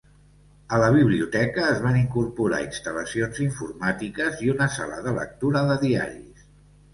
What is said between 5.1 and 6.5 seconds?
lectura de diaris.